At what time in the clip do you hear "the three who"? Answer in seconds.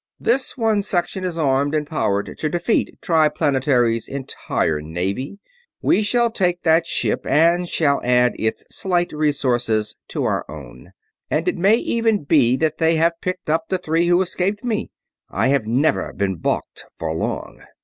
13.69-14.21